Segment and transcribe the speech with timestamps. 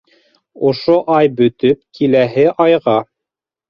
[0.69, 3.01] Ошо ай бөтөп, киләһе айға